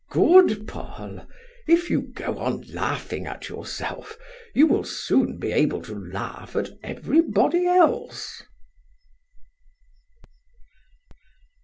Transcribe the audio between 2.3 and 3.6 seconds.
on laughing at